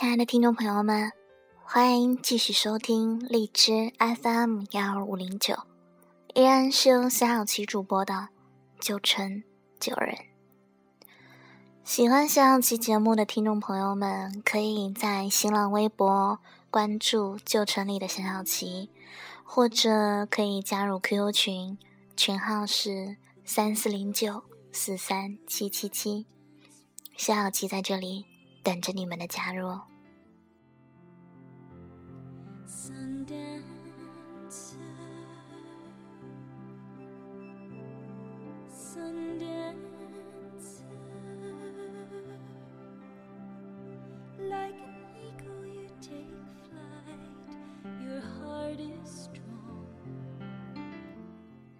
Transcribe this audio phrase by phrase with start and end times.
[0.00, 1.12] 亲爱的听众朋友们，
[1.62, 5.54] 欢迎继续收听荔枝 FM 幺二五零九，
[6.32, 8.28] 依然是由小小琪主播的
[8.80, 9.42] 九成
[9.78, 10.16] 九人。
[11.84, 16.38] 喜欢小小琪节目的听众朋友们，可以在新浪微博
[16.70, 18.88] 关注“旧城里的小小琪”，
[19.44, 21.78] 或者可以加入 QQ 群，
[22.16, 26.24] 群号是三四零九四三七七七。
[27.18, 28.29] 小小琪在这里。
[28.62, 29.78] 等着你们的加入。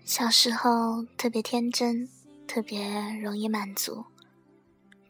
[0.05, 2.09] 小时候特别天真，
[2.47, 2.85] 特别
[3.23, 4.05] 容易满足。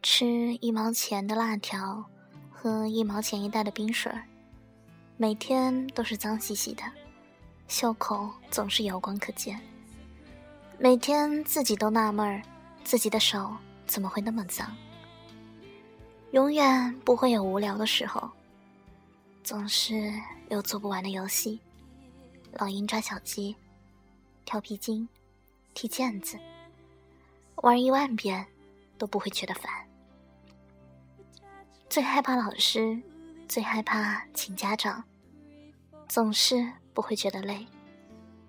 [0.03, 0.25] 吃
[0.61, 2.03] 一毛钱的辣条，
[2.49, 4.11] 喝一毛钱一袋的冰水，
[5.15, 6.81] 每天都是脏兮兮的，
[7.67, 9.61] 袖口总是油光可见。
[10.79, 12.41] 每天自己都纳闷，
[12.83, 14.75] 自己的手怎么会那么脏。
[16.31, 18.27] 永远不会有无聊的时候，
[19.43, 20.11] 总是
[20.49, 21.59] 有做不完的游戏：
[22.53, 23.55] 老鹰抓小鸡、
[24.45, 25.07] 跳皮筋、
[25.75, 26.39] 踢毽子，
[27.57, 28.43] 玩一万遍
[28.97, 29.71] 都不会觉得烦。
[31.91, 32.97] 最害怕老师，
[33.49, 35.03] 最害怕请家长，
[36.07, 37.67] 总是不会觉得累。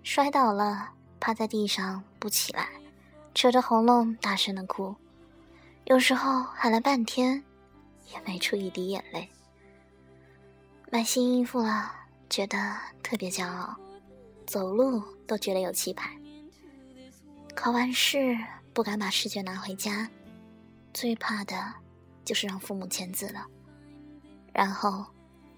[0.05, 2.69] 摔倒了，趴在地上不起来，
[3.35, 4.95] 扯着喉咙大声的哭，
[5.87, 7.43] 有时候喊了半天，
[8.15, 9.29] 也没出一滴眼泪。
[10.93, 11.93] 买新衣服了，
[12.31, 13.75] 觉得特别骄傲，
[14.47, 16.17] 走路都觉得有气派。
[17.57, 18.39] 考完试
[18.73, 20.09] 不敢把试卷拿回家，
[20.95, 21.75] 最怕的。
[22.25, 23.47] 就是让父母签字了，
[24.53, 25.05] 然后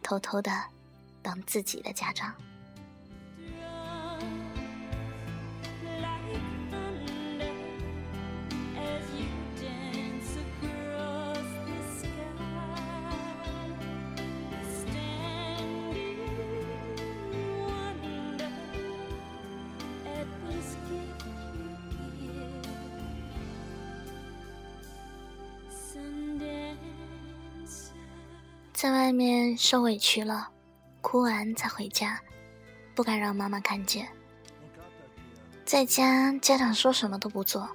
[0.03, 0.51] 偷偷的
[1.23, 2.35] 当自己的家长。
[28.85, 30.47] 在外面受委屈了，
[31.01, 32.21] 哭完才回家，
[32.95, 34.07] 不敢让妈妈看见。
[35.65, 37.67] 在家家长说什么都不做，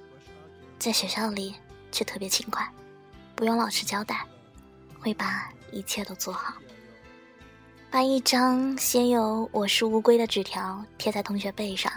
[0.78, 1.52] 在学校里
[1.90, 2.64] 却特别勤快，
[3.34, 4.24] 不用老师交代，
[5.00, 6.54] 会把一切都做好。
[7.90, 11.92] 把一张写有“我是乌龟”的纸条贴在同学背上。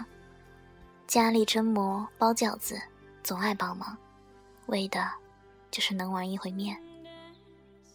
[1.06, 2.82] 家里蒸馍包饺子，
[3.22, 3.96] 总爱帮忙，
[4.66, 5.08] 为的
[5.70, 6.76] 就是能玩一回面。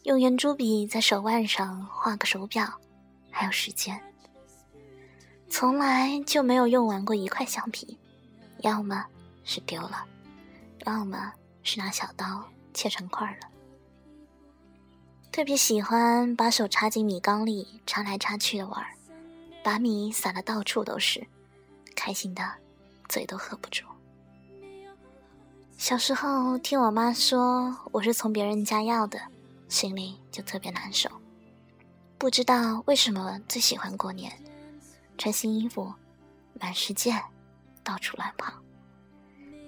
[0.10, 2.68] 用圆珠笔在手腕上画个手表，
[3.30, 4.02] 还有时间。
[5.52, 7.96] 从来就没有用完过一块橡皮，
[8.62, 9.06] 要么
[9.44, 10.04] 是丢了，
[10.88, 11.32] 要么
[11.62, 12.44] 是拿小刀
[12.74, 13.48] 切成块了。
[15.32, 18.84] 特别喜欢把手插进米缸里插来插去的玩，
[19.64, 21.24] 把米撒的到处都是，
[21.96, 22.44] 开心的
[23.08, 23.86] 嘴都合不住。
[25.78, 29.22] 小时候听我妈说我是从别人家要的。
[29.70, 31.10] 心里就特别难受，
[32.18, 34.32] 不知道为什么最喜欢过年，
[35.18, 35.94] 穿新衣服，
[36.60, 37.14] 满世界，
[37.84, 38.52] 到处乱跑。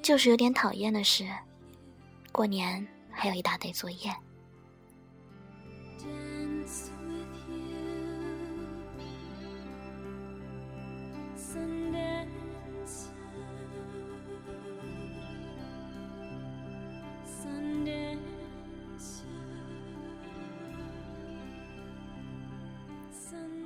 [0.01, 1.29] 就是有点讨厌的是，
[2.31, 4.11] 过年还有一大堆作业。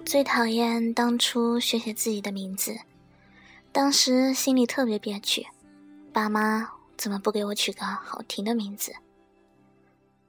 [0.06, 2.78] 最讨厌当初学写自己的名字，
[3.72, 5.48] 当时心里特别憋屈，
[6.14, 8.94] 爸妈怎么不给我取个好听的名字？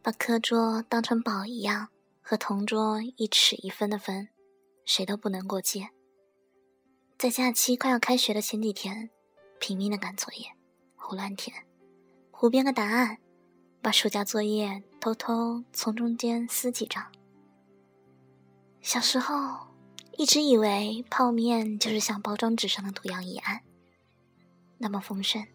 [0.03, 1.89] 把课桌当成宝一样，
[2.23, 4.31] 和同桌一尺一分的分，
[4.87, 5.91] 谁都不能过界。
[7.19, 9.11] 在假期快要开学的前几天，
[9.61, 10.47] 拼命的赶作业，
[10.97, 11.55] 胡乱填，
[12.31, 13.19] 胡编个答案，
[13.83, 17.13] 把暑假作业偷偷从中间撕几张。
[18.87, 19.67] 小时候。
[20.19, 23.61] 一直以为泡面就是像包装纸上的图样一样，
[24.79, 25.47] 那么丰盛，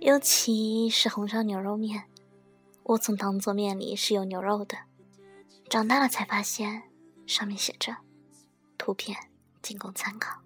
[0.00, 2.04] 尤其是红烧牛肉面，
[2.84, 4.78] 我总当做面里是有牛肉的。
[5.68, 6.84] 长大了才发现，
[7.26, 7.98] 上面写着
[8.78, 9.18] “图片
[9.60, 10.40] 仅供参考”。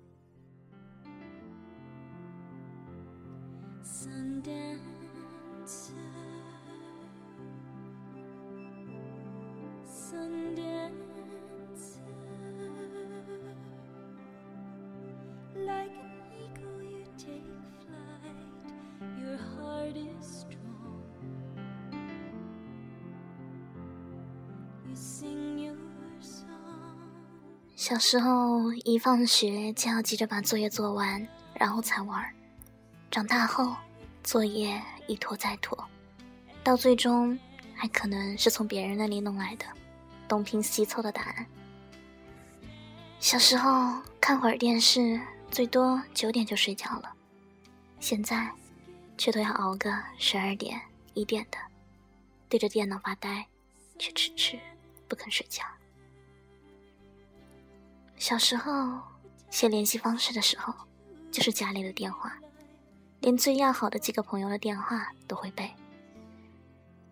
[27.75, 32.35] 小时候一放学就要急着把作业做完，然后才玩。
[33.11, 33.77] 长大后，
[34.25, 35.87] 作业一拖再拖，
[36.65, 37.39] 到最终
[37.75, 39.65] 还可能是从别人那里弄来的，
[40.27, 41.47] 东拼西凑的答案。
[43.21, 45.21] 小时候看会儿电视，
[45.51, 47.13] 最多九点就睡觉了，
[48.01, 48.51] 现在
[49.17, 50.81] 却都要熬个十二点
[51.15, 51.59] 一点的，
[52.49, 53.47] 对着电脑发呆，
[53.97, 54.59] 却迟迟
[55.09, 55.65] 不肯睡觉。
[58.17, 59.01] 小时候
[59.51, 60.73] 写联系方式的时候，
[61.31, 62.37] 就是家里的电话，
[63.21, 65.71] 连最要好的几个朋友的电话都会背。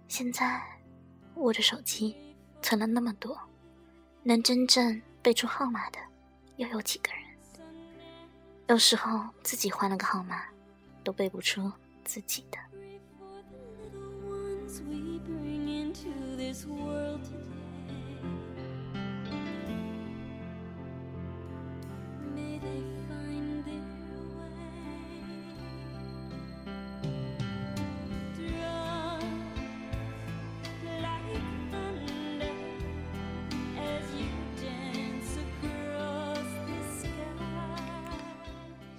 [0.08, 0.62] 现在
[1.36, 2.16] 握着手机，
[2.62, 3.38] 存了那么多，
[4.22, 5.98] 能真正背出号码的
[6.56, 7.22] 又有几个人？
[8.68, 10.44] 有时候自己换了个号码，
[11.02, 11.70] 都背不出
[12.02, 12.58] 自己的。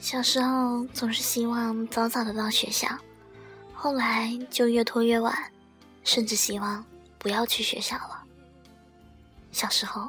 [0.05, 2.87] 小时候总是希望早早的到学校，
[3.73, 5.35] 后来就越拖越晚，
[6.03, 6.85] 甚至希望
[7.17, 8.23] 不要去学校了。
[9.51, 10.07] 小时候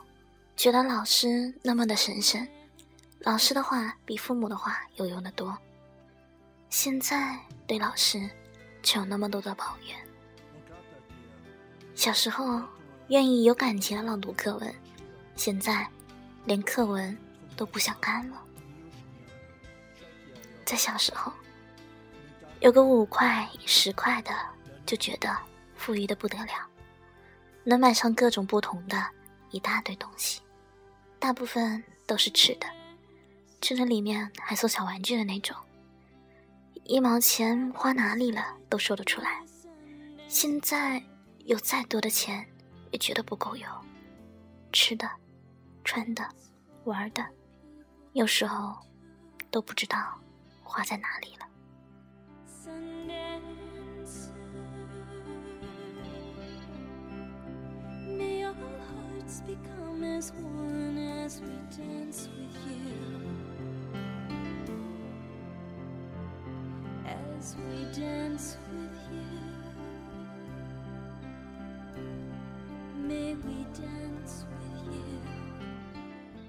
[0.54, 2.46] 觉得老师那么的神圣，
[3.20, 5.56] 老师的话比父母的话有用的多。
[6.68, 7.34] 现在
[7.66, 8.28] 对老师
[8.82, 9.96] 却有那么多的抱怨。
[11.94, 12.60] 小时候
[13.08, 14.74] 愿意有感情的朗读课文，
[15.36, 15.88] 现在
[16.44, 17.16] 连课文
[17.56, 18.42] 都不想看了。
[20.66, 21.32] 在小时候，
[22.58, 24.32] 有个五块、十块的，
[24.84, 25.34] 就觉得
[25.76, 26.68] 富裕的不得了，
[27.62, 29.00] 能买上各种不同的
[29.52, 30.42] 一大堆东西，
[31.20, 32.66] 大部分都是吃的，
[33.60, 35.56] 吃的里面还送小玩具的那种。
[36.82, 39.40] 一毛钱花哪里了都说得出来。
[40.26, 41.00] 现在
[41.44, 42.44] 有再多的钱，
[42.90, 43.68] 也觉得不够用，
[44.72, 45.08] 吃的、
[45.84, 46.28] 穿的、
[46.82, 47.24] 玩的，
[48.14, 48.76] 有时候
[49.48, 50.20] 都不知道。
[50.66, 51.46] 花在哪里了？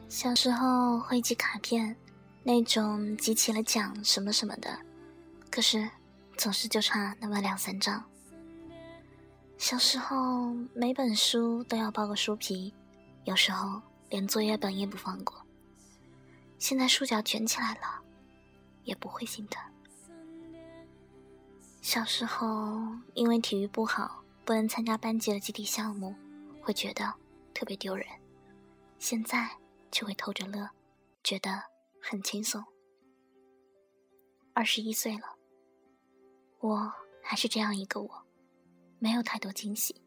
[0.09, 1.95] 小时候会寄卡片。
[2.47, 4.79] 那种集齐了奖什么什么的，
[5.51, 5.85] 可是
[6.37, 8.01] 总是就差那么两三张。
[9.57, 12.73] 小时候每本书都要包个书皮，
[13.25, 15.45] 有时候连作业本也不放过。
[16.57, 18.01] 现在书角卷起来了，
[18.85, 19.61] 也不会心疼。
[21.81, 22.81] 小时候
[23.13, 26.15] 因为体育不好，不能参加班级的集体项目，
[26.61, 27.13] 会觉得
[27.53, 28.07] 特别丢人。
[28.99, 29.49] 现在
[29.91, 30.69] 却会偷着乐，
[31.25, 31.61] 觉得。
[32.09, 32.63] 很轻松。
[34.53, 35.35] 二十一岁了，
[36.61, 38.25] 我还是这样一个我，
[38.97, 40.01] 没有太多惊喜。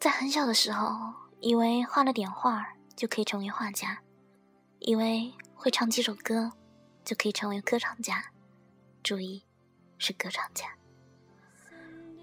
[0.00, 4.02] 在很小的时候，以为画了点画就可以成为画家，
[4.78, 6.50] 以为会唱几首歌
[7.04, 8.32] 就可以成为歌唱家，
[9.02, 9.44] 注意，
[9.98, 10.74] 是歌唱家。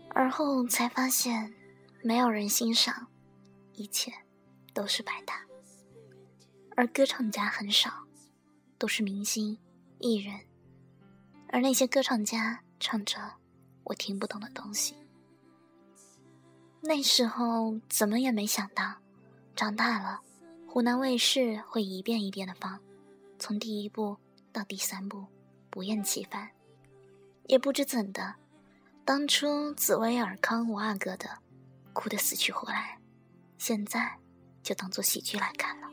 [0.10, 1.54] 而后才发现，
[2.02, 3.08] 没有人欣赏，
[3.74, 4.12] 一切
[4.74, 5.46] 都是白搭。
[6.80, 7.92] 而歌唱家很少，
[8.78, 9.60] 都是明星、
[10.00, 10.40] 艺人，
[11.50, 13.20] 而那些歌唱家唱着
[13.84, 14.96] 我听不懂的东西。
[16.80, 18.96] 那时候怎么也没想到，
[19.58, 20.22] 长大了，
[20.70, 22.80] 湖南卫视会一遍一遍的放，
[23.38, 24.16] 从第一部
[24.54, 25.26] 到第三部，
[25.70, 26.50] 不厌其烦。
[27.48, 28.36] 也不知怎的，
[29.04, 31.40] 当初紫薇尔康五阿哥的，
[31.92, 32.98] 哭得死去活来，
[33.58, 34.18] 现在
[34.64, 35.89] 就当做喜剧来看了。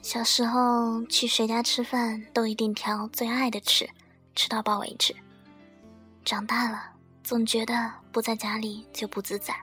[0.00, 3.88] 小时候去谁家吃饭，都一定挑最爱的吃，
[4.34, 5.14] 吃到饱为止。
[6.24, 9.54] 长大了，总觉得不在家里就不自在，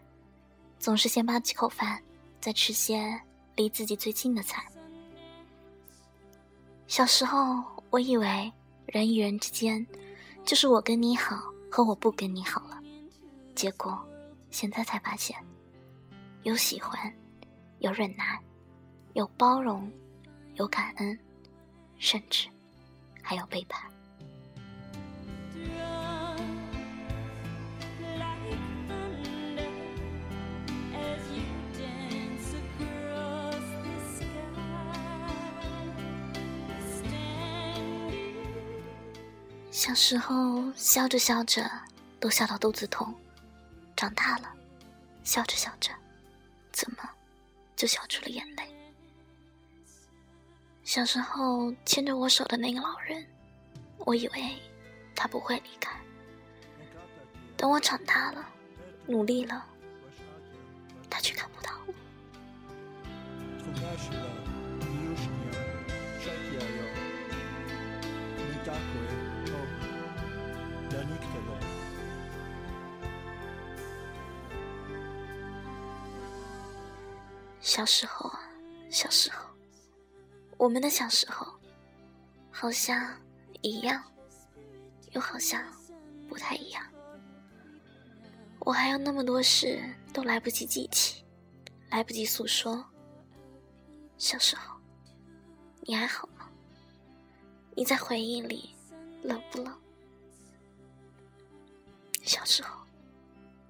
[0.77, 1.99] 总是先扒几口饭，
[2.39, 3.19] 再吃些
[3.55, 4.63] 离自己最近的菜。
[6.87, 8.51] 小时候，我以为
[8.85, 9.85] 人与人之间，
[10.45, 12.79] 就是我跟你好和我不跟你好了。
[13.55, 14.05] 结果，
[14.51, 15.35] 现在才发现，
[16.43, 17.11] 有喜欢，
[17.79, 18.39] 有忍耐，
[19.13, 19.91] 有包容。
[20.57, 21.19] 有感恩，
[21.97, 22.47] 甚至
[23.21, 23.91] 还有背叛。
[39.69, 41.69] 小时候笑着笑着
[42.17, 43.13] 都笑到肚子痛，
[43.95, 44.53] 长大了
[45.23, 45.91] 笑着笑着，
[46.71, 47.09] 怎么
[47.75, 48.63] 就笑出了眼泪？
[50.83, 53.25] 小时候牵着我手的那个老人，
[53.99, 54.57] 我以为
[55.15, 55.91] 他不会离开。
[57.57, 58.47] 等我长大了，
[59.07, 59.65] 努力了，
[61.09, 61.93] 他却看不到我。
[77.65, 78.39] 小时候啊，
[78.91, 79.43] 小时候。
[80.55, 81.51] 我们的小时候，
[82.51, 83.19] 好像
[83.63, 84.03] 一样，
[85.13, 85.65] 又好像
[86.29, 86.85] 不太一样。
[88.59, 89.81] 我还有那么多事
[90.13, 91.25] 都来不及记起，
[91.89, 92.85] 来不及诉说。
[94.19, 94.79] 小时候，
[95.81, 96.47] 你还好吗？
[97.75, 98.75] 你在回忆里
[99.23, 99.75] 冷不冷？
[102.21, 102.85] 小时候，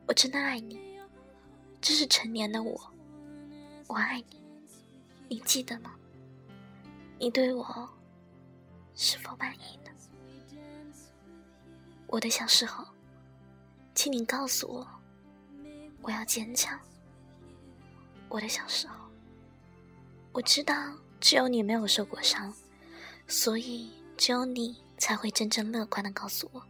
[0.05, 0.99] 我真的爱你，
[1.79, 2.91] 这是成年的我，
[3.87, 4.41] 我爱你，
[5.29, 5.93] 你记得吗？
[7.19, 7.89] 你对我
[8.95, 9.91] 是否满意呢？
[12.07, 12.85] 我的小时候，
[13.93, 14.87] 请你告诉我，
[16.01, 16.79] 我要坚强。
[18.27, 18.95] 我的小时候，
[20.33, 20.75] 我知道
[21.19, 22.53] 只有你没有受过伤，
[23.27, 26.61] 所以只有你才会真正乐观的告诉我，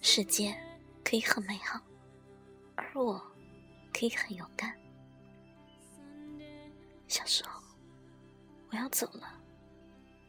[0.00, 0.54] 世界
[1.04, 1.80] 可以很美好，
[2.74, 3.18] 而我
[3.92, 4.77] 可以很勇敢。
[7.18, 7.60] 小时候，
[8.70, 9.28] 我要走了。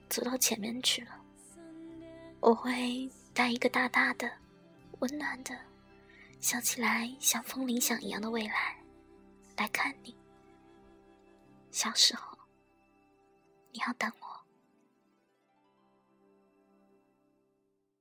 [0.09, 1.11] 走到前面去了，
[2.39, 4.27] 我会带一个大大的、
[4.97, 5.55] 温暖的、
[6.39, 8.75] 笑起来像风铃响一样的未来
[9.55, 10.17] 来看你。
[11.69, 12.35] 小时候，
[13.71, 14.38] 你要等我。